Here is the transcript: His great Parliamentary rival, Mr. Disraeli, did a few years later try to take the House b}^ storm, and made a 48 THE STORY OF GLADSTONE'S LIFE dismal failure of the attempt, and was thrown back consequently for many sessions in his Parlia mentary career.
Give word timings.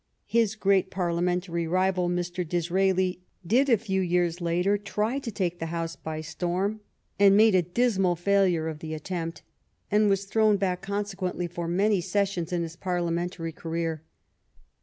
His 0.25 0.55
great 0.55 0.89
Parliamentary 0.89 1.67
rival, 1.67 2.09
Mr. 2.09 2.43
Disraeli, 2.43 3.21
did 3.45 3.69
a 3.69 3.77
few 3.77 4.01
years 4.01 4.41
later 4.41 4.75
try 4.75 5.19
to 5.19 5.31
take 5.31 5.59
the 5.59 5.67
House 5.67 5.95
b}^ 5.95 6.25
storm, 6.25 6.79
and 7.19 7.37
made 7.37 7.53
a 7.53 7.61
48 7.61 7.61
THE 7.61 7.69
STORY 7.69 7.69
OF 7.69 7.73
GLADSTONE'S 7.75 7.97
LIFE 7.99 8.01
dismal 8.01 8.15
failure 8.41 8.67
of 8.67 8.79
the 8.79 8.93
attempt, 8.95 9.41
and 9.91 10.09
was 10.09 10.25
thrown 10.25 10.57
back 10.57 10.81
consequently 10.81 11.45
for 11.45 11.67
many 11.67 12.01
sessions 12.01 12.51
in 12.51 12.63
his 12.63 12.75
Parlia 12.75 13.11
mentary 13.13 13.51
career. 13.53 14.01